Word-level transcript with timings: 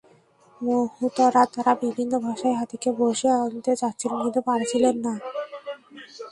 মাহুতরা 0.61 1.43
তাঁরা 1.53 1.73
বিভিন্ন 1.83 2.13
ভাষায় 2.25 2.57
হাতিকে 2.59 2.89
বশে 2.99 3.29
আনতে 3.37 3.71
চাচ্ছিলেন 3.81 4.17
কিন্তু 4.23 4.41
পারছিলেন 4.47 4.95
না। 5.05 5.13